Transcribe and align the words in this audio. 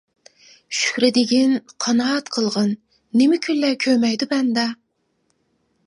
شۈكرى 0.77 1.09
دېگىن، 1.17 1.53
قانائەت 1.85 2.33
قىلغىن، 2.37 2.73
نېمە 3.21 3.41
كۈنلەر 3.45 3.79
كۆرمەيدۇ 3.87 4.33
بەندە. 4.35 4.69